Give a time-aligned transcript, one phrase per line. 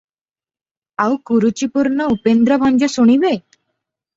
[1.05, 3.35] ଆଉ କୁରୁଚିପୂର୍ଣ୍ଣ ଉପେନ୍ଦ୍ରଭଞ୍ଜ ଶୁଣିବେ?